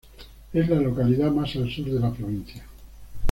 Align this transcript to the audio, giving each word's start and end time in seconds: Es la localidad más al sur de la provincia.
Es 0.51 0.67
la 0.67 0.77
localidad 0.79 1.29
más 1.29 1.55
al 1.57 1.69
sur 1.71 1.85
de 1.85 1.99
la 1.99 2.11
provincia. 2.11 2.63